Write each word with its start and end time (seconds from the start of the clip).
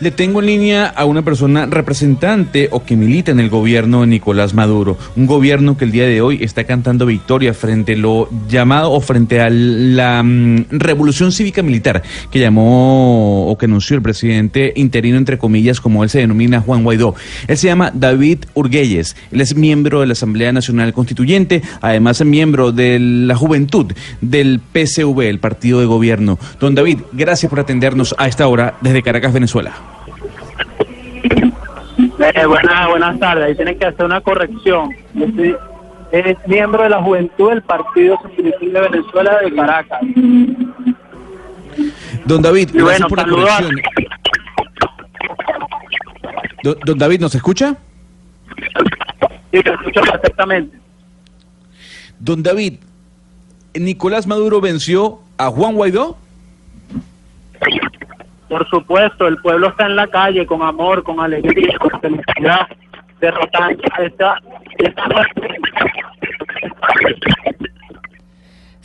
Le 0.00 0.12
tengo 0.12 0.38
en 0.38 0.46
línea 0.46 0.86
a 0.86 1.04
una 1.06 1.22
persona 1.22 1.66
representante 1.66 2.68
o 2.70 2.84
que 2.84 2.94
milita 2.96 3.32
en 3.32 3.40
el 3.40 3.50
gobierno 3.50 4.02
de 4.02 4.06
Nicolás 4.06 4.54
Maduro, 4.54 4.96
un 5.16 5.26
gobierno 5.26 5.76
que 5.76 5.86
el 5.86 5.90
día 5.90 6.06
de 6.06 6.20
hoy 6.20 6.38
está 6.40 6.62
cantando 6.62 7.04
victoria 7.04 7.52
frente 7.52 7.94
a 7.94 7.96
lo 7.96 8.28
llamado 8.48 8.92
o 8.92 9.00
frente 9.00 9.40
a 9.40 9.50
la 9.50 10.22
mm, 10.22 10.66
revolución 10.70 11.32
cívica 11.32 11.64
militar 11.64 12.04
que 12.30 12.38
llamó 12.38 13.48
o 13.48 13.58
que 13.58 13.66
anunció 13.66 13.96
el 13.96 14.02
presidente 14.02 14.72
interino 14.76 15.18
entre 15.18 15.36
comillas 15.36 15.80
como 15.80 16.04
él 16.04 16.10
se 16.10 16.20
denomina 16.20 16.60
Juan 16.60 16.84
Guaidó. 16.84 17.16
Él 17.48 17.58
se 17.58 17.66
llama 17.66 17.90
David 17.92 18.44
Urguelles, 18.54 19.16
él 19.32 19.40
es 19.40 19.56
miembro 19.56 20.00
de 20.00 20.06
la 20.06 20.12
Asamblea 20.12 20.52
Nacional 20.52 20.92
Constituyente, 20.92 21.60
además 21.80 22.20
es 22.20 22.26
miembro 22.28 22.70
de 22.70 23.00
la 23.00 23.34
juventud 23.34 23.92
del 24.20 24.60
PCV, 24.60 25.22
el 25.22 25.40
partido 25.40 25.80
de 25.80 25.86
gobierno. 25.86 26.38
Don 26.60 26.76
David, 26.76 27.00
gracias 27.12 27.50
por 27.50 27.58
atendernos 27.58 28.14
a 28.16 28.28
esta 28.28 28.46
hora 28.46 28.76
desde 28.80 29.02
Caracas, 29.02 29.32
Venezuela. 29.32 29.87
Eh, 32.18 32.46
buenas, 32.46 32.88
buenas 32.88 33.18
tardes. 33.20 33.44
Ahí 33.44 33.54
tienen 33.54 33.78
que 33.78 33.86
hacer 33.86 34.04
una 34.04 34.20
corrección. 34.20 34.90
Yo 35.14 35.26
soy 35.36 35.56
es 36.10 36.36
miembro 36.46 36.82
de 36.82 36.88
la 36.88 37.02
juventud 37.02 37.50
del 37.50 37.62
Partido 37.62 38.18
Socialista 38.22 38.80
de 38.80 38.88
Venezuela 38.88 39.38
de 39.40 39.54
Caracas. 39.54 40.00
Don 42.24 42.40
David, 42.42 42.70
Y 42.72 42.78
gracias 42.78 42.82
bueno, 42.82 43.08
por 43.08 43.18
la 43.18 43.24
saludos 43.24 43.50
a- 43.50 43.56
corrección. 43.62 43.82
Don, 46.62 46.76
don 46.84 46.98
David, 46.98 47.20
¿nos 47.20 47.34
escucha? 47.34 47.76
Sí, 49.52 49.62
te 49.62 49.70
escucho 49.70 50.00
perfectamente. 50.00 50.76
Don 52.18 52.42
David, 52.42 52.74
¿Nicolás 53.74 54.26
Maduro 54.26 54.60
venció 54.60 55.20
a 55.36 55.48
Juan 55.50 55.74
Guaidó? 55.74 56.16
Por 58.48 58.68
supuesto, 58.70 59.28
el 59.28 59.36
pueblo 59.38 59.68
está 59.68 59.84
en 59.86 59.94
la 59.94 60.06
calle 60.08 60.46
con 60.46 60.62
amor, 60.62 61.02
con 61.02 61.20
alegría, 61.20 61.77
con 61.90 62.00
felicidad, 62.00 62.66
derrotando 63.20 63.82
a 63.92 64.02
esta, 64.02 64.40
esta 64.78 65.08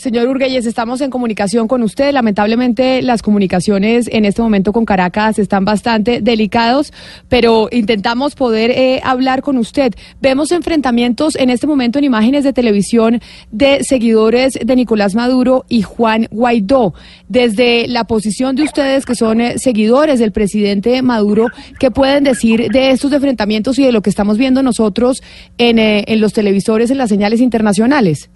Señor 0.04 0.28
Urguelles, 0.28 0.66
estamos 0.66 1.00
en 1.00 1.10
comunicación 1.10 1.70
con 1.70 1.82
usted. 1.82 2.12
Lamentablemente 2.12 3.02
las 3.02 3.22
comunicaciones 3.22 4.10
en 4.12 4.26
este 4.26 4.42
momento 4.42 4.74
con 4.74 4.84
Caracas 4.84 5.40
están 5.40 5.64
bastante 5.64 6.20
delicados, 6.20 6.92
pero 7.30 7.70
intentamos 7.72 8.36
poder 8.36 8.72
eh, 8.72 9.00
hablar 9.06 9.42
con 9.42 9.58
usted. 9.58 9.94
Vemos 10.22 10.52
enfrentamientos 10.52 11.38
en 11.38 11.50
este 11.50 11.68
momento 11.68 12.00
en 12.00 12.04
imágenes 12.04 12.44
de 12.44 12.52
televisión 12.52 13.22
de 13.50 13.82
seguidores 13.86 14.60
de 14.62 14.76
Nicolás 14.76 15.16
Maduro 15.16 15.64
y 15.70 15.84
Juan 15.84 16.28
Guaidó. 16.32 16.94
Desde 17.30 17.88
la 17.88 18.04
posición 18.04 18.58
de 18.58 18.64
ustedes 18.64 19.06
que 19.06 19.16
son 19.16 19.40
eh, 19.40 19.58
seguidores 19.58 20.20
del 20.20 20.34
presidente 20.34 21.02
Maduro, 21.02 21.48
¿qué 21.80 21.92
pueden 21.92 22.26
decir 22.26 22.68
de 22.74 22.92
estos 22.92 23.14
enfrentamientos 23.14 23.80
y 23.80 23.86
de 23.86 23.94
lo 23.94 24.02
que 24.02 24.10
estamos 24.10 24.38
viendo 24.38 24.64
nosotros 24.64 25.24
en, 25.58 25.80
eh, 25.80 26.04
en 26.08 26.20
los 26.20 26.34
televisores, 26.34 26.92
en 26.92 26.98
las 26.98 27.08
señales 27.08 27.40
internacionales? 27.40 28.30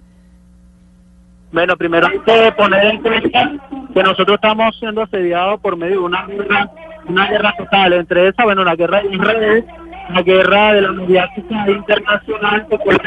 Bueno, 1.50 1.76
primero 1.76 2.06
hay 2.06 2.18
que 2.20 2.52
poner 2.52 2.86
en 2.86 3.02
cuenta 3.02 3.52
que 3.94 4.02
nosotros 4.02 4.34
estamos 4.34 4.78
siendo 4.78 5.02
asediados 5.02 5.60
por 5.60 5.76
medio 5.76 6.00
de 6.00 6.06
una 6.06 6.26
guerra, 6.26 6.70
una 7.06 7.26
guerra 7.26 7.54
total. 7.56 7.92
Entre 7.94 8.28
esa, 8.28 8.44
bueno, 8.44 8.64
la 8.64 8.76
guerra 8.76 9.02
de 9.02 9.14
Israel, 9.14 9.64
la 10.10 10.22
guerra 10.22 10.72
de 10.74 10.82
la 10.82 10.92
mediática 10.92 11.70
internacional, 11.70 12.66
que 12.68 12.78
pues, 12.78 12.98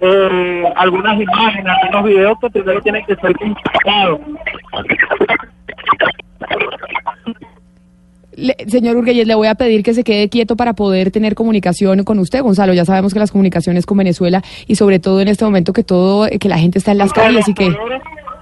eh, 0.00 0.64
algunas 0.76 1.20
imágenes, 1.20 1.72
algunos 1.82 2.04
videos 2.04 2.38
que 2.40 2.50
primero 2.50 2.80
tienen 2.80 3.04
que 3.04 3.16
ser 3.16 3.36
consultados. 3.36 4.20
Le- 8.40 8.56
señor 8.68 8.96
Urguelles, 8.96 9.26
le 9.26 9.34
voy 9.34 9.46
a 9.48 9.54
pedir 9.54 9.82
que 9.82 9.94
se 9.94 10.02
quede 10.04 10.28
quieto 10.28 10.56
para 10.56 10.72
poder 10.72 11.10
tener 11.10 11.34
comunicación 11.34 12.02
con 12.04 12.18
usted, 12.18 12.42
Gonzalo. 12.42 12.72
Ya 12.72 12.84
sabemos 12.84 13.12
que 13.12 13.20
las 13.20 13.30
comunicaciones 13.32 13.86
con 13.86 13.98
Venezuela 13.98 14.42
y 14.66 14.74
sobre 14.76 14.98
todo 14.98 15.20
en 15.20 15.28
este 15.28 15.44
momento 15.44 15.72
que 15.72 15.84
todo, 15.84 16.26
que 16.40 16.48
la 16.48 16.58
gente 16.58 16.78
está 16.78 16.92
en 16.92 16.98
las 16.98 17.12
calles 17.12 17.46
y 17.48 17.54
que 17.54 17.76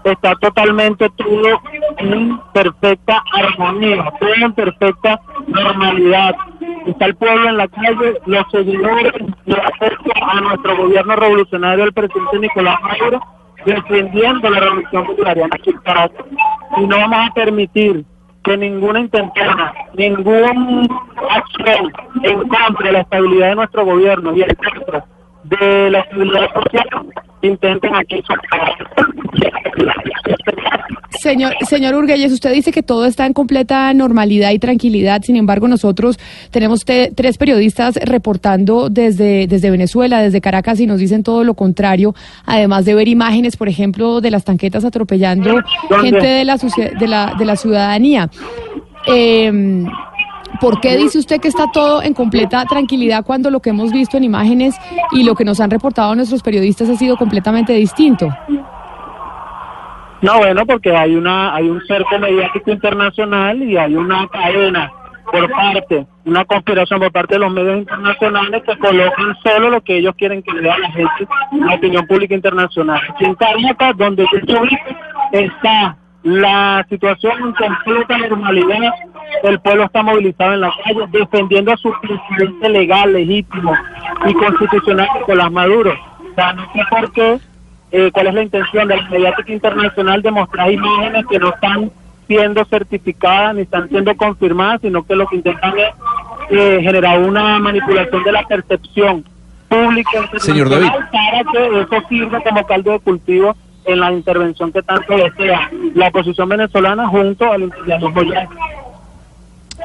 está 0.05 0.35
totalmente 0.37 1.11
todo 1.17 1.61
en 1.99 2.39
perfecta 2.55 3.23
armonía, 3.33 4.05
todo 4.21 4.35
en 4.35 4.53
perfecta 4.53 5.21
normalidad. 5.47 6.35
Está 6.87 7.07
el 7.07 7.15
pueblo 7.17 7.49
en 7.51 7.57
la 7.59 7.69
calle, 7.69 8.15
los 8.25 8.45
seguidores 8.51 9.13
de 9.45 9.55
afecto 9.55 10.11
a 10.23 10.41
nuestro 10.41 10.77
gobierno 10.77 11.17
revolucionario, 11.17 11.85
el 11.85 11.93
presidente 11.93 12.39
Nicolás 12.39 12.77
Maduro, 12.83 13.21
defendiendo 13.67 14.49
la 14.49 14.61
revolución 14.61 15.07
bolivariana 15.07 15.55
aquí 15.55 15.71
en 15.71 15.79
Caracas. 15.79 16.25
Y 16.79 16.87
no 16.87 16.97
vamos 16.97 17.19
a 17.29 17.35
permitir 17.35 18.05
que 18.43 18.57
ninguna 18.57 19.01
intentona, 19.01 19.75
ningún 19.99 20.89
acción 21.29 21.93
en 22.23 22.39
contra 22.49 22.87
de 22.87 22.93
la 22.93 23.01
estabilidad 23.01 23.49
de 23.51 23.55
nuestro 23.57 23.85
gobierno 23.85 24.35
y 24.37 24.43
en 24.43 24.55
contra 24.55 25.05
de 25.45 25.91
la 25.91 26.01
estabilidad 26.01 26.53
social 26.55 26.89
intenten 27.43 27.95
aquí 27.95 28.23
Señor, 31.21 31.53
señor 31.69 31.95
Urguelles, 31.95 32.33
usted 32.33 32.53
dice 32.53 32.71
que 32.71 32.83
todo 32.83 33.05
está 33.05 33.27
en 33.27 33.33
completa 33.33 33.93
normalidad 33.93 34.53
y 34.53 34.59
tranquilidad. 34.61 35.23
Sin 35.23 35.35
embargo, 35.37 35.67
nosotros 35.67 36.17
tenemos 36.53 36.85
te- 36.85 37.11
tres 37.13 37.39
periodistas 37.39 37.97
reportando 37.97 38.89
desde, 38.89 39.47
desde 39.49 39.71
Venezuela, 39.71 40.21
desde 40.21 40.41
Caracas, 40.41 40.79
y 40.81 40.87
nos 40.87 41.01
dicen 41.01 41.25
todo 41.25 41.43
lo 41.43 41.55
contrario. 41.55 42.15
Además 42.47 42.85
de 42.85 42.95
ver 42.95 43.09
imágenes, 43.09 43.57
por 43.57 43.69
ejemplo, 43.69 44.21
de 44.21 44.31
las 44.31 44.45
tanquetas 44.45 44.85
atropellando 44.85 45.61
¿Dónde? 45.91 46.11
gente 46.11 46.27
de 46.27 46.45
la, 46.45 46.57
de 46.57 47.09
la, 47.09 47.35
de 47.37 47.45
la 47.45 47.57
ciudadanía. 47.57 48.31
Eh, 49.07 49.85
¿Por 50.61 50.81
qué 50.81 50.97
dice 50.97 51.19
usted 51.19 51.41
que 51.41 51.49
está 51.49 51.71
todo 51.73 52.03
en 52.03 52.15
completa 52.15 52.65
tranquilidad 52.65 53.25
cuando 53.25 53.51
lo 53.51 53.61
que 53.61 53.71
hemos 53.71 53.93
visto 53.93 54.17
en 54.17 54.25
imágenes 54.25 54.75
y 55.13 55.23
lo 55.23 55.35
que 55.35 55.45
nos 55.45 55.61
han 55.61 55.71
reportado 55.71 56.15
nuestros 56.15 56.43
periodistas 56.43 56.89
ha 56.89 56.97
sido 56.97 57.17
completamente 57.17 57.73
distinto? 57.75 58.29
No, 60.21 60.39
bueno, 60.39 60.67
porque 60.67 60.97
hay 60.97 61.15
una 61.15 61.55
hay 61.55 61.69
un 61.69 61.81
cerco 61.87 62.19
mediático 62.19 62.73
internacional 62.73 63.63
y 63.63 63.77
hay 63.77 63.95
una 63.95 64.27
cadena 64.27 64.91
por 65.31 65.49
parte, 65.51 66.07
una 66.25 66.45
conspiración 66.45 66.99
por 66.99 67.13
parte 67.13 67.35
de 67.35 67.41
los 67.41 67.53
medios 67.53 67.79
internacionales 67.79 68.63
que 68.67 68.79
colocan 68.79 69.37
solo 69.45 69.71
lo 69.71 69.81
que 69.83 69.99
ellos 69.99 70.15
quieren 70.17 70.43
que 70.43 70.53
vea 70.55 70.77
la 70.77 70.91
gente, 70.91 71.29
la 71.53 71.75
opinión 71.75 72.07
pública 72.07 72.35
internacional. 72.35 73.01
Aquí 73.11 73.27
en 73.27 73.35
Caracas, 73.35 73.97
donde 73.97 74.27
yo 74.33 74.39
estoy, 74.39 74.71
está 75.33 75.98
la 76.23 76.85
situación 76.89 77.33
en 77.39 77.53
completa 77.53 78.19
normalidad. 78.19 78.93
El 79.43 79.61
pueblo 79.61 79.85
está 79.85 80.03
movilizado 80.03 80.55
en 80.55 80.63
la 80.63 80.73
calle 80.85 81.07
defendiendo 81.13 81.73
a 81.73 81.77
su 81.77 81.93
presidente 82.01 82.69
legal, 82.69 83.13
legítimo 83.13 83.75
y 84.27 84.35
constitucional, 84.35 85.09
Nicolás 85.19 85.53
Maduro. 85.53 85.93
O 85.93 86.35
sea, 86.35 86.53
no 86.53 86.63
sé 86.73 86.81
por 86.91 87.13
qué 87.13 87.39
eh, 87.91 88.11
cuál 88.13 88.27
es 88.29 88.35
la 88.35 88.43
intención 88.43 88.89
de 88.89 88.97
la 88.97 89.09
mediática 89.09 89.53
internacional 89.53 90.23
de 90.23 90.31
mostrar 90.31 90.71
imágenes 90.71 91.25
que 91.27 91.39
no 91.39 91.51
están 91.51 91.91
siendo 92.27 92.65
certificadas 92.67 93.55
ni 93.55 93.63
están 93.63 93.89
siendo 93.89 94.15
confirmadas, 94.17 94.83
sino 94.83 95.03
que 95.05 95.17
lo 95.17 95.27
que 95.27 95.37
intentan 95.37 95.73
es 95.79 95.89
eh, 96.51 96.81
generar 96.83 97.21
una 97.21 97.59
manipulación 97.59 98.23
de 98.25 98.33
la 98.33 98.43
percepción 98.43 99.25
pública 99.69 100.29
Señor 100.39 100.67
internacional 100.67 101.09
para 101.11 101.45
que 101.53 101.81
eso 101.81 102.09
sirva 102.09 102.41
como 102.41 102.67
caldo 102.67 102.93
de 102.93 103.01
cultivo 103.01 103.57
en 103.89 104.01
la 104.01 104.13
intervención 104.13 104.71
que 104.71 104.83
tanto 104.83 105.17
desea 105.17 105.71
la 105.95 106.09
oposición 106.09 106.49
venezolana 106.49 107.09
junto 107.09 107.51
al 107.51 107.63
imperialismo 107.63 108.23
yanqui. 108.23 108.57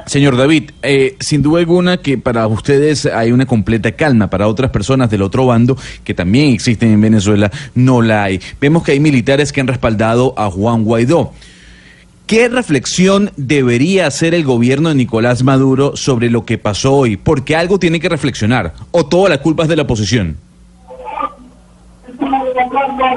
Señor 0.05 0.35
David, 0.35 0.71
eh, 0.81 1.15
sin 1.19 1.41
duda 1.41 1.59
alguna 1.59 1.97
que 1.97 2.17
para 2.17 2.47
ustedes 2.47 3.05
hay 3.05 3.31
una 3.31 3.45
completa 3.45 3.91
calma, 3.93 4.29
para 4.29 4.47
otras 4.47 4.71
personas 4.71 5.09
del 5.09 5.21
otro 5.21 5.45
bando 5.45 5.77
que 6.03 6.13
también 6.13 6.53
existen 6.53 6.91
en 6.91 7.01
Venezuela 7.01 7.51
no 7.75 8.01
la 8.01 8.23
hay. 8.23 8.41
Vemos 8.59 8.83
que 8.83 8.93
hay 8.93 8.99
militares 8.99 9.53
que 9.53 9.61
han 9.61 9.67
respaldado 9.67 10.33
a 10.37 10.49
Juan 10.49 10.83
Guaidó. 10.83 11.31
¿Qué 12.25 12.49
reflexión 12.49 13.31
debería 13.37 14.07
hacer 14.07 14.33
el 14.33 14.43
gobierno 14.43 14.89
de 14.89 14.95
Nicolás 14.95 15.43
Maduro 15.43 15.95
sobre 15.95 16.29
lo 16.29 16.45
que 16.45 16.57
pasó 16.57 16.95
hoy? 16.95 17.15
Porque 17.15 17.55
algo 17.55 17.79
tiene 17.79 17.99
que 17.99 18.09
reflexionar, 18.09 18.73
o 18.91 19.05
toda 19.05 19.29
la 19.29 19.39
culpa 19.39 19.63
es 19.63 19.69
de 19.69 19.75
la 19.75 19.83
oposición. 19.83 20.37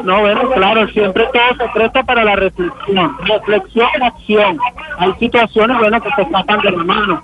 No, 0.05 0.21
bueno, 0.21 0.50
claro, 0.50 0.88
siempre 0.88 1.27
todo 1.33 1.67
se 1.67 1.73
presta 1.73 2.03
para 2.05 2.25
la 2.25 2.37
reflexión. 2.37 3.17
Reflexión 3.27 3.88
acción. 4.03 4.59
Hay 4.99 5.12
situaciones, 5.19 5.79
bueno, 5.79 6.00
que 6.00 6.11
se 6.12 6.23
escapan 6.23 6.61
de 6.61 6.71
la 6.71 6.85
mano. 6.85 7.23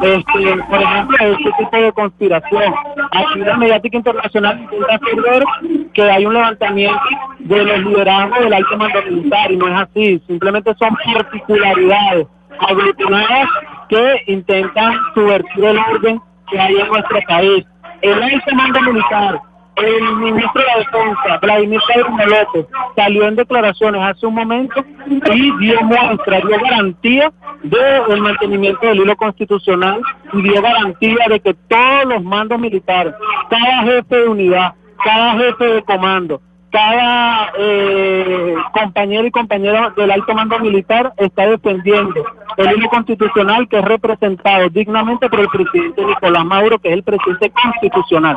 Este, 0.00 0.62
por 0.70 0.82
ejemplo, 0.82 1.16
este 1.20 1.52
tipo 1.58 1.76
de 1.76 1.92
conspiración. 1.92 2.74
Aquí 3.12 3.38
la 3.40 3.56
mediática 3.56 3.96
internacional 3.98 4.60
intenta 4.60 4.94
hacer 4.94 5.20
ver 5.20 5.44
que 5.92 6.02
hay 6.02 6.26
un 6.26 6.34
levantamiento 6.34 7.00
de 7.40 7.64
los 7.64 7.78
liderazgos 7.80 8.38
del 8.40 8.52
alto 8.54 8.76
mando 8.78 9.02
militar 9.02 9.52
y 9.52 9.56
no 9.56 9.68
es 9.68 9.88
así. 9.88 10.22
Simplemente 10.26 10.74
son 10.78 10.96
particularidades 11.14 12.26
aglutinadas 12.60 13.48
que 13.88 14.22
intentan 14.26 14.94
subvertir 15.14 15.64
el 15.64 15.78
orden 15.78 16.20
que 16.50 16.58
hay 16.58 16.76
en 16.76 16.88
nuestro 16.88 17.18
país. 17.28 17.66
El 18.00 18.22
alto 18.22 18.54
mando 18.54 18.80
militar 18.80 19.40
el 19.76 20.16
ministro 20.16 20.62
de 20.62 20.66
la 20.66 20.78
Defensa, 20.78 21.38
Vladimir 21.42 21.80
Pedro 21.86 22.08
López, 22.10 22.66
salió 22.94 23.26
en 23.26 23.36
declaraciones 23.36 24.00
hace 24.02 24.26
un 24.26 24.34
momento 24.34 24.84
y 25.06 25.58
dio 25.58 25.82
muestra, 25.82 26.40
dio 26.40 26.58
garantía 26.60 27.32
del 27.62 28.20
mantenimiento 28.20 28.86
del 28.86 29.00
hilo 29.00 29.16
constitucional 29.16 30.00
y 30.32 30.42
dio 30.42 30.62
garantía 30.62 31.26
de 31.28 31.40
que 31.40 31.54
todos 31.54 32.04
los 32.06 32.22
mandos 32.22 32.58
militares, 32.58 33.14
cada 33.50 33.82
jefe 33.82 34.16
de 34.16 34.28
unidad, 34.28 34.74
cada 35.02 35.32
jefe 35.38 35.64
de 35.64 35.82
comando, 35.82 36.40
cada 36.74 37.52
eh, 37.56 38.52
compañero 38.72 39.24
y 39.24 39.30
compañera 39.30 39.94
del 39.96 40.10
alto 40.10 40.34
mando 40.34 40.58
militar 40.58 41.12
está 41.18 41.46
defendiendo 41.46 42.20
el 42.56 42.72
hilo 42.76 42.88
constitucional 42.88 43.68
que 43.68 43.78
es 43.78 43.84
representado 43.84 44.68
dignamente 44.70 45.28
por 45.28 45.38
el 45.38 45.48
presidente 45.48 46.04
Nicolás 46.04 46.44
Maduro, 46.44 46.78
que 46.80 46.88
es 46.88 46.94
el 46.94 47.02
presidente 47.04 47.50
constitucional. 47.50 48.36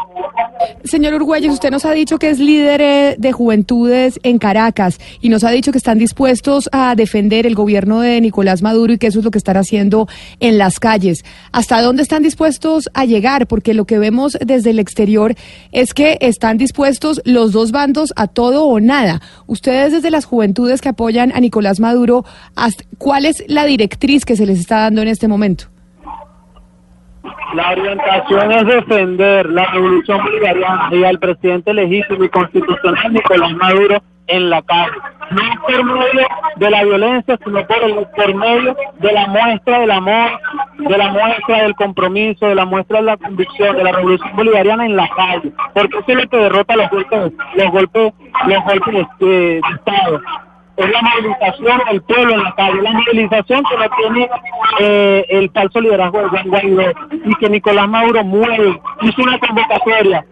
Señor 0.84 1.16
Urguelles, 1.16 1.52
usted 1.52 1.72
nos 1.72 1.86
ha 1.86 1.92
dicho 1.92 2.20
que 2.20 2.30
es 2.30 2.40
líder 2.40 2.82
eh, 2.82 3.16
de 3.18 3.32
juventudes 3.32 4.20
en 4.22 4.38
Caracas 4.38 5.00
y 5.20 5.30
nos 5.30 5.44
ha 5.44 5.50
dicho 5.50 5.72
que 5.72 5.78
están 5.80 5.98
dispuestos 5.98 6.70
a 6.72 6.94
defender 6.94 7.48
el 7.48 7.56
gobierno 7.56 8.02
de 8.02 8.22
Nicolás 8.22 8.62
Maduro 8.62 8.94
y 8.94 8.98
que 9.00 9.08
eso 9.08 9.20
es 9.20 9.26
lo 9.26 9.32
que 9.32 9.38
están 9.40 9.58
haciendo 9.58 10.08
en 10.40 10.60
las 10.60 10.80
calles. 10.80 11.26
¿Hasta 11.52 11.82
dónde 11.82 12.04
están 12.04 12.22
dispuestos 12.22 12.90
a 12.94 13.06
llegar? 13.06 13.48
Porque 13.48 13.74
lo 13.74 13.86
que 13.86 13.98
vemos 13.98 14.38
desde 14.40 14.70
el 14.70 14.80
exterior 14.80 15.34
es 15.72 15.96
que 15.96 16.18
están 16.22 16.58
dispuestos 16.58 17.22
los 17.26 17.52
dos 17.52 17.72
bandos 17.72 18.14
a 18.16 18.27
todo 18.28 18.66
o 18.66 18.80
nada. 18.80 19.22
Ustedes 19.46 19.92
desde 19.92 20.12
las 20.12 20.26
juventudes 20.26 20.82
que 20.82 20.90
apoyan 20.90 21.32
a 21.34 21.40
Nicolás 21.40 21.80
Maduro, 21.80 22.26
¿cuál 22.98 23.26
es 23.26 23.44
la 23.48 23.66
directriz 23.66 24.26
que 24.26 24.36
se 24.36 24.46
les 24.46 24.60
está 24.60 24.80
dando 24.80 25.02
en 25.02 25.08
este 25.08 25.28
momento? 25.28 25.68
La 27.54 27.72
orientación 27.72 28.52
es 28.52 28.66
defender 28.66 29.50
la 29.50 29.66
revolución 29.66 30.24
bolivariana 30.24 30.90
y 30.92 31.04
al 31.04 31.18
presidente 31.20 31.74
legítimo 31.74 32.24
y 32.24 32.30
constitucional 32.30 33.14
Nicolás 33.14 33.54
Maduro 33.54 34.02
en 34.28 34.50
la 34.50 34.62
calle. 34.62 34.92
No 35.32 35.42
por 35.62 35.84
medio 35.84 36.28
de 36.58 36.70
la 36.70 36.84
violencia, 36.84 37.38
sino 37.44 37.66
por, 37.66 37.84
el, 37.84 38.08
por 38.16 38.36
medio 38.36 38.76
de 39.00 39.12
la 39.12 39.28
muestra 39.28 39.80
del 39.80 39.92
amor, 39.92 40.32
de 40.78 40.98
la 40.98 41.10
muestra 41.10 41.64
del 41.64 41.76
compromiso, 41.76 42.48
de 42.48 42.56
la 42.56 42.66
muestra 42.66 43.00
de 43.00 43.06
la 43.06 43.18
convicción, 43.18 43.76
de 43.76 43.84
la 43.84 43.92
revolución 43.92 44.36
bolivariana 44.36 44.86
en 44.86 44.96
la 44.96 45.10
calle. 45.10 45.52
Porque 45.74 45.98
eso 45.98 46.06
es 46.08 46.16
lo 46.16 46.30
que 46.30 46.38
derrota 46.38 46.76
los 46.76 46.90
golpes, 46.90 47.34
los 47.56 47.72
golpes, 47.72 48.14
los 48.46 48.64
golpes 48.64 49.08
de, 49.20 49.62
Estado 49.76 50.22
es 50.78 50.92
la 50.92 51.02
movilización 51.02 51.82
del 51.90 52.02
pueblo 52.04 52.34
en 52.34 52.44
la 52.44 52.56
calle, 52.56 52.82
la 52.82 52.92
movilización 52.92 53.64
que 53.64 53.78
no 53.78 53.96
tiene 53.98 54.30
eh, 54.80 55.26
el 55.30 55.50
falso 55.50 55.82
liderazgo 55.82 56.22
de 56.22 56.30
Juan 56.30 56.48
Guaidó 56.50 56.94
y 57.26 57.36
que 57.36 57.50
Nicolás 57.50 57.90
Maduro 57.90 58.24
mueve, 58.24 58.80
hizo 59.02 59.22
una 59.24 59.40
convocatoria 59.40 60.26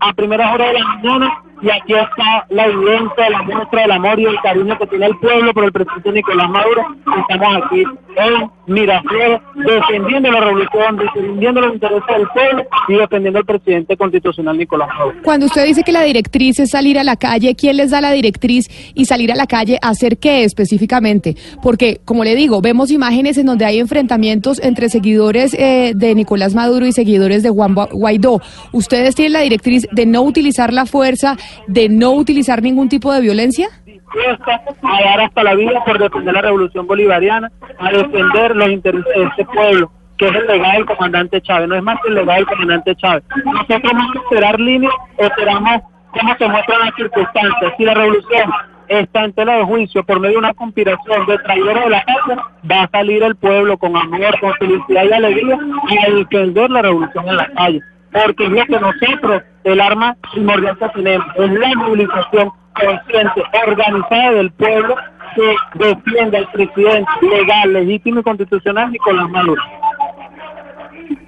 a 0.00 0.12
primeras 0.12 0.52
horas 0.52 0.72
de 0.72 0.78
la 0.78 0.84
mañana 0.84 1.42
y 1.62 1.70
aquí 1.70 1.94
está 1.94 2.44
la 2.50 2.66
evidencia, 2.66 3.30
la 3.30 3.42
muestra 3.42 3.82
del 3.82 3.92
amor 3.92 4.18
y 4.18 4.24
el 4.24 4.36
cariño 4.42 4.76
que 4.78 4.86
tiene 4.88 5.06
el 5.06 5.16
pueblo 5.18 5.54
por 5.54 5.64
el 5.64 5.72
presidente 5.72 6.12
Nicolás 6.12 6.50
Maduro. 6.50 6.82
Estamos 7.28 7.62
aquí 7.64 7.84
en 8.16 8.50
Miraflores 8.66 9.40
defendiendo 9.54 10.30
la 10.30 10.40
revolución, 10.40 10.96
defendiendo 10.96 11.60
los 11.60 11.74
intereses 11.74 12.06
del 12.08 12.26
pueblo 12.28 12.64
y 12.88 12.94
defendiendo 12.94 13.38
al 13.38 13.44
presidente 13.44 13.96
constitucional 13.96 14.58
Nicolás 14.58 14.88
Maduro. 14.98 15.16
Cuando 15.22 15.46
usted 15.46 15.64
dice 15.64 15.84
que 15.84 15.92
la 15.92 16.02
directriz 16.02 16.58
es 16.58 16.70
salir 16.70 16.98
a 16.98 17.04
la 17.04 17.16
calle, 17.16 17.54
¿quién 17.54 17.76
les 17.76 17.92
da 17.92 18.00
la 18.00 18.10
directriz 18.10 18.68
y 18.94 19.04
salir 19.04 19.30
a 19.30 19.36
la 19.36 19.46
calle 19.46 19.78
hacer 19.82 20.18
qué 20.18 20.42
específicamente? 20.42 21.36
Porque, 21.62 22.00
como 22.04 22.24
le 22.24 22.34
digo, 22.34 22.60
vemos 22.60 22.90
imágenes 22.90 23.38
en 23.38 23.46
donde 23.46 23.64
hay 23.64 23.78
enfrentamientos 23.78 24.60
entre 24.62 24.88
seguidores 24.88 25.54
eh, 25.54 25.92
de 25.94 26.14
Nicolás 26.16 26.54
Maduro 26.54 26.86
y 26.86 26.92
seguidores 26.92 27.44
de 27.44 27.50
Juan 27.50 27.74
Guaidó. 27.74 28.40
¿Ustedes 28.72 29.14
tienen 29.14 29.34
la 29.34 29.40
directriz 29.40 29.86
de 29.92 30.06
no 30.06 30.22
utilizar 30.22 30.72
la 30.72 30.86
fuerza? 30.86 31.36
De 31.66 31.88
no 31.88 32.12
utilizar 32.12 32.62
ningún 32.62 32.88
tipo 32.88 33.12
de 33.12 33.20
violencia? 33.20 33.68
a 34.82 35.02
dar 35.04 35.20
hasta 35.20 35.42
la 35.42 35.54
vida 35.54 35.82
por 35.84 35.98
defender 35.98 36.34
la 36.34 36.42
revolución 36.42 36.86
bolivariana, 36.86 37.50
a 37.78 37.90
defender 37.90 38.54
los 38.54 38.68
intereses 38.68 39.12
de 39.14 39.24
este 39.24 39.44
pueblo, 39.46 39.90
que 40.18 40.26
es 40.26 40.34
el 40.34 40.46
legado 40.46 40.72
del 40.72 40.86
comandante 40.86 41.40
Chávez, 41.40 41.68
no 41.68 41.76
es 41.76 41.82
más 41.82 41.98
que 42.02 42.08
el 42.08 42.14
legado 42.16 42.38
del 42.38 42.46
comandante 42.46 42.94
Chávez. 42.96 43.24
Nosotros 43.44 43.80
vamos 43.82 44.16
a 44.16 44.18
esperar 44.18 44.60
líneas, 44.60 44.92
esperamos 45.16 45.82
cómo 46.12 46.36
se 46.36 46.48
muestran 46.48 46.80
las 46.80 46.94
circunstancias. 46.94 47.72
Si 47.76 47.84
la 47.84 47.94
revolución 47.94 48.50
está 48.88 49.24
en 49.24 49.32
tela 49.32 49.56
de 49.56 49.64
juicio 49.64 50.04
por 50.04 50.20
medio 50.20 50.34
de 50.34 50.38
una 50.38 50.54
conspiración 50.54 51.26
de 51.26 51.38
traidores 51.38 51.84
de 51.84 51.90
la 51.90 52.04
casa, 52.04 52.42
va 52.70 52.82
a 52.82 52.90
salir 52.90 53.22
el 53.22 53.34
pueblo 53.36 53.78
con 53.78 53.96
amor, 53.96 54.38
con 54.40 54.52
felicidad 54.54 55.04
y 55.04 55.12
alegría 55.12 55.56
a 55.56 56.10
defender 56.10 56.70
la 56.70 56.82
revolución 56.82 57.28
en 57.28 57.36
la 57.36 57.46
calle 57.54 57.80
porque 58.12 58.46
es 58.46 58.66
que 58.66 58.78
nosotros, 58.78 59.42
el 59.64 59.80
arma 59.80 60.16
primordial 60.32 60.78
que 60.78 60.88
tenemos, 60.90 61.26
es 61.36 61.50
la 61.52 61.74
movilización 61.76 62.50
consciente, 62.74 63.42
organizada 63.66 64.32
del 64.32 64.50
pueblo 64.52 64.96
que 65.34 65.54
defiende 65.78 66.38
al 66.38 66.50
presidente 66.50 67.10
legal, 67.22 67.72
legítimo 67.72 68.20
y 68.20 68.22
constitucional 68.22 68.92
Nicolás 68.92 69.28
Maduro. 69.30 69.62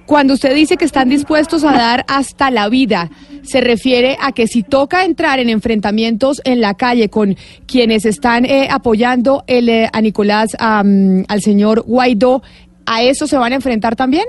Cuando 0.05 0.35
usted 0.35 0.53
dice 0.53 0.77
que 0.77 0.85
están 0.85 1.09
dispuestos 1.09 1.63
a 1.63 1.71
dar 1.71 2.05
hasta 2.07 2.51
la 2.51 2.69
vida, 2.69 3.09
se 3.41 3.59
refiere 3.59 4.17
a 4.21 4.33
que 4.33 4.45
si 4.45 4.61
toca 4.61 5.03
entrar 5.03 5.39
en 5.39 5.49
enfrentamientos 5.49 6.41
en 6.45 6.61
la 6.61 6.75
calle 6.75 7.09
con 7.09 7.35
quienes 7.65 8.05
están 8.05 8.45
eh, 8.45 8.67
apoyando 8.69 9.43
el, 9.47 9.67
eh, 9.67 9.89
a 9.91 10.01
Nicolás, 10.01 10.55
al 10.59 11.41
señor 11.41 11.81
Guaidó, 11.81 12.43
¿a 12.85 13.01
eso 13.01 13.25
se 13.25 13.37
van 13.37 13.53
a 13.53 13.55
enfrentar 13.55 13.95
también? 13.95 14.25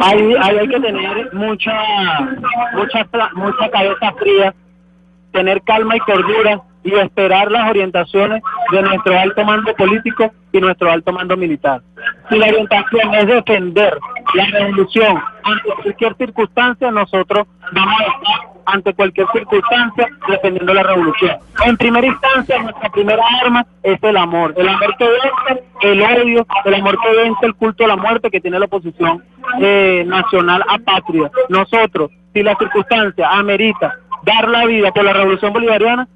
Ahí, 0.00 0.34
hay 0.40 0.68
que 0.68 0.80
tener 0.80 1.34
mucha, 1.34 1.72
mucha, 2.74 3.06
mucha 3.34 3.70
cabeza 3.70 4.12
fría, 4.18 4.54
tener 5.32 5.62
calma 5.62 5.96
y 5.96 6.00
cordura 6.00 6.62
y 6.84 6.94
esperar 6.94 7.50
las 7.50 7.68
orientaciones 7.68 8.42
de 8.72 8.82
nuestro 8.82 9.18
alto 9.18 9.44
mando 9.44 9.74
político 9.74 10.32
y 10.52 10.60
nuestro 10.60 10.90
alto 10.90 11.12
mando 11.12 11.36
militar. 11.36 11.82
Si 12.30 12.38
la 12.38 12.46
orientación 12.48 13.14
es 13.14 13.26
defender 13.26 13.98
la 14.34 14.46
revolución 14.46 15.22
ante 15.42 15.68
cualquier 15.82 16.16
circunstancia, 16.16 16.90
nosotros 16.90 17.46
vamos 17.72 18.00
a 18.00 18.04
estar 18.04 18.57
ante 18.68 18.92
cualquier 18.94 19.26
circunstancia 19.32 20.08
defendiendo 20.28 20.74
la 20.74 20.82
revolución. 20.82 21.36
En 21.64 21.76
primera 21.76 22.06
instancia, 22.06 22.62
nuestra 22.62 22.90
primera 22.90 23.22
arma 23.42 23.66
es 23.82 24.02
el 24.02 24.16
amor. 24.16 24.54
El 24.56 24.68
amor 24.68 24.96
que 24.96 25.04
vence 25.04 25.64
el 25.82 26.02
odio, 26.02 26.46
el 26.64 26.74
amor 26.74 26.98
que 27.00 27.16
vence 27.16 27.46
el 27.46 27.54
culto 27.54 27.84
a 27.84 27.88
la 27.88 27.96
muerte 27.96 28.30
que 28.30 28.40
tiene 28.40 28.58
la 28.58 28.66
oposición 28.66 29.22
eh, 29.60 30.04
nacional 30.06 30.62
a 30.68 30.78
patria. 30.78 31.30
Nosotros, 31.48 32.10
si 32.32 32.42
la 32.42 32.54
circunstancia 32.56 33.30
amerita 33.30 33.94
dar 34.24 34.48
la 34.48 34.66
vida 34.66 34.92
por 34.92 35.04
la 35.04 35.12
revolución 35.12 35.52
bolivariana, 35.52 36.06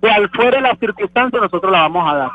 cual 0.00 0.28
fuera 0.30 0.60
la 0.60 0.76
circunstancia, 0.76 1.40
nosotros 1.40 1.72
la 1.72 1.82
vamos 1.82 2.12
a 2.12 2.16
dar. 2.16 2.30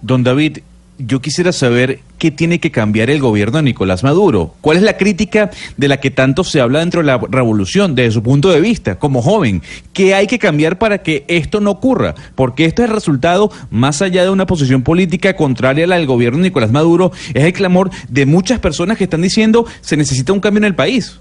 Don 0.00 0.22
David, 0.22 0.58
yo 0.98 1.20
quisiera 1.20 1.52
saber 1.52 2.00
qué 2.18 2.30
tiene 2.30 2.60
que 2.60 2.70
cambiar 2.70 3.10
el 3.10 3.20
gobierno 3.20 3.58
de 3.58 3.64
Nicolás 3.64 4.04
Maduro. 4.04 4.54
¿Cuál 4.60 4.78
es 4.78 4.82
la 4.82 4.96
crítica 4.96 5.50
de 5.76 5.88
la 5.88 5.98
que 5.98 6.10
tanto 6.10 6.44
se 6.44 6.60
habla 6.60 6.78
dentro 6.78 7.00
de 7.00 7.06
la 7.06 7.18
revolución, 7.18 7.94
desde 7.94 8.12
su 8.12 8.22
punto 8.22 8.50
de 8.50 8.60
vista, 8.60 8.96
como 8.96 9.22
joven? 9.22 9.62
¿Qué 9.92 10.14
hay 10.14 10.26
que 10.26 10.38
cambiar 10.38 10.78
para 10.78 10.98
que 10.98 11.24
esto 11.28 11.60
no 11.60 11.70
ocurra? 11.70 12.14
Porque 12.34 12.64
esto 12.64 12.82
es 12.82 12.88
el 12.88 12.94
resultado, 12.94 13.50
más 13.70 14.02
allá 14.02 14.22
de 14.22 14.30
una 14.30 14.46
posición 14.46 14.82
política 14.82 15.36
contraria 15.36 15.84
a 15.84 15.88
la 15.88 15.96
del 15.96 16.06
gobierno 16.06 16.38
de 16.38 16.44
Nicolás 16.44 16.70
Maduro, 16.70 17.12
es 17.34 17.44
el 17.44 17.52
clamor 17.52 17.90
de 18.08 18.26
muchas 18.26 18.60
personas 18.60 18.96
que 18.96 19.04
están 19.04 19.22
diciendo 19.22 19.66
se 19.80 19.96
necesita 19.96 20.32
un 20.32 20.40
cambio 20.40 20.58
en 20.58 20.64
el 20.64 20.74
país. 20.74 21.18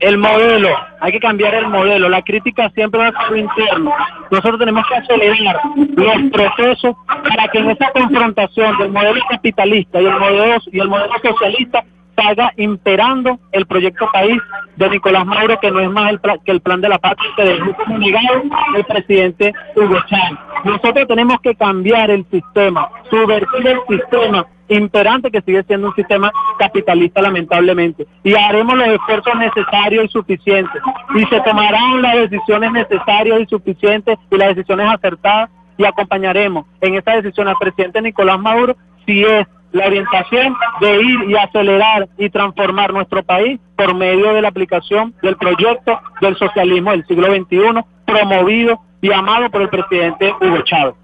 El 0.00 0.18
modelo, 0.18 0.68
hay 1.00 1.12
que 1.12 1.20
cambiar 1.20 1.54
el 1.54 1.68
modelo. 1.68 2.08
La 2.08 2.22
crítica 2.22 2.70
siempre 2.74 3.00
va 3.00 3.08
a 3.08 3.28
ser 3.28 3.38
interno. 3.38 3.92
Nosotros 4.30 4.58
tenemos 4.58 4.86
que 4.86 4.94
acelerar 4.96 5.60
los 5.74 6.30
procesos 6.30 6.96
para 7.06 7.48
que 7.48 7.58
en 7.58 7.70
esa 7.70 7.90
confrontación 7.92 8.76
del 8.78 8.90
modelo 8.90 9.20
capitalista 9.30 10.00
y 10.00 10.04
el 10.04 10.18
modelo, 10.18 10.58
y 10.70 10.80
el 10.80 10.88
modelo 10.88 11.14
socialista 11.22 11.84
salga 12.16 12.52
imperando 12.56 13.38
el 13.52 13.66
proyecto 13.66 14.08
país 14.12 14.40
de 14.76 14.90
Nicolás 14.90 15.26
Maduro, 15.26 15.58
que 15.60 15.70
no 15.70 15.80
es 15.80 15.90
más 15.90 16.12
que 16.44 16.52
el 16.52 16.60
plan 16.60 16.80
de 16.80 16.88
la 16.88 16.98
patria 16.98 17.30
que 17.36 17.44
dejó 17.44 17.74
como 17.74 17.98
negado 17.98 18.42
el 18.76 18.84
presidente 18.84 19.52
Hugo 19.74 19.98
Chávez. 20.06 20.38
Nosotros 20.64 21.06
tenemos 21.06 21.40
que 21.40 21.54
cambiar 21.54 22.10
el 22.10 22.24
sistema, 22.30 22.88
subvertir 23.10 23.66
el 23.66 23.78
sistema 23.88 24.46
imperante 24.68 25.30
que 25.30 25.42
sigue 25.42 25.62
siendo 25.64 25.88
un 25.88 25.94
sistema 25.94 26.32
capitalista 26.58 27.22
lamentablemente. 27.22 28.06
Y 28.24 28.34
haremos 28.34 28.76
los 28.76 28.88
esfuerzos 28.88 29.34
necesarios 29.36 30.06
y 30.06 30.08
suficientes. 30.08 30.82
Y 31.14 31.24
se 31.26 31.40
tomarán 31.42 32.02
las 32.02 32.30
decisiones 32.30 32.72
necesarias 32.72 33.40
y 33.40 33.46
suficientes 33.46 34.18
y 34.30 34.36
las 34.36 34.56
decisiones 34.56 34.88
acertadas 34.88 35.50
y 35.78 35.84
acompañaremos 35.84 36.66
en 36.80 36.94
esta 36.94 37.16
decisión 37.16 37.48
al 37.48 37.56
presidente 37.60 38.00
Nicolás 38.00 38.40
Maduro 38.40 38.76
si 39.04 39.22
es 39.22 39.46
la 39.72 39.86
orientación 39.86 40.54
de 40.80 41.02
ir 41.02 41.30
y 41.30 41.36
acelerar 41.36 42.08
y 42.18 42.30
transformar 42.30 42.92
nuestro 42.92 43.22
país 43.22 43.60
por 43.76 43.94
medio 43.94 44.32
de 44.32 44.42
la 44.42 44.48
aplicación 44.48 45.14
del 45.22 45.36
proyecto 45.36 46.00
del 46.20 46.36
socialismo 46.36 46.92
del 46.92 47.06
siglo 47.06 47.26
XXI 47.34 47.84
promovido 48.06 48.80
y 49.02 49.12
amado 49.12 49.50
por 49.50 49.62
el 49.62 49.68
presidente 49.68 50.32
Hugo 50.40 50.62
Chávez. 50.62 50.94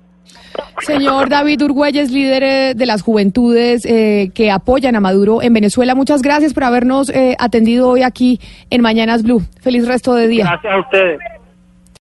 Señor 0.80 1.28
David 1.28 1.62
Urgüelles, 1.62 2.10
líder 2.10 2.42
eh, 2.42 2.74
de 2.74 2.86
las 2.86 3.02
juventudes 3.02 3.84
eh, 3.86 4.30
que 4.34 4.50
apoyan 4.50 4.96
a 4.96 5.00
Maduro 5.00 5.42
en 5.42 5.52
Venezuela, 5.52 5.94
muchas 5.94 6.22
gracias 6.22 6.52
por 6.54 6.64
habernos 6.64 7.08
eh, 7.10 7.36
atendido 7.38 7.88
hoy 7.88 8.02
aquí 8.02 8.40
en 8.70 8.82
Mañanas 8.82 9.22
Blue. 9.22 9.42
Feliz 9.60 9.86
resto 9.86 10.14
de 10.14 10.28
día. 10.28 10.44
Gracias 10.44 10.72
a 10.72 10.80
ustedes. 10.80 11.18